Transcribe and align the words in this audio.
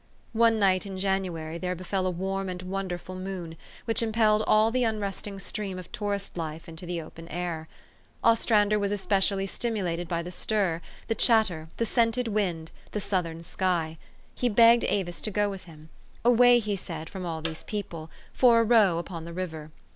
One 0.33 0.57
night 0.57 0.87
in 0.87 0.97
January, 0.97 1.59
there 1.59 1.75
befell 1.75 2.07
a 2.07 2.09
warm 2.09 2.49
and 2.49 2.59
wonderful 2.63 3.13
moon, 3.13 3.55
which 3.85 4.01
impelled 4.01 4.41
all 4.47 4.71
the 4.71 4.83
unresting 4.83 5.37
stream 5.37 5.77
of 5.77 5.91
tourist 5.91 6.37
life 6.37 6.67
into 6.67 6.87
the 6.87 6.99
open 6.99 7.27
air. 7.27 7.67
Ostrander 8.23 8.79
was 8.79 8.91
especially 8.91 9.45
stimulated 9.45 10.07
by 10.07 10.23
the 10.23 10.31
stir, 10.31 10.81
the 11.07 11.13
chatter, 11.13 11.67
the 11.77 11.85
scented 11.85 12.27
wind, 12.29 12.71
the 12.93 12.99
Southern 12.99 13.43
sky. 13.43 13.99
He 14.33 14.49
begged 14.49 14.85
Avis 14.85 15.21
to 15.21 15.29
go 15.29 15.51
with 15.51 15.65
him 15.65 15.89
awa}^ 16.25 16.59
he 16.59 16.75
said, 16.75 17.07
from 17.07 17.23
all 17.23 17.43
these 17.43 17.61
peo 17.61 17.83
ple 17.83 18.09
for 18.33 18.59
a 18.61 18.63
row 18.63 18.97
upon 18.97 19.25
the 19.25 19.33
river. 19.33 19.69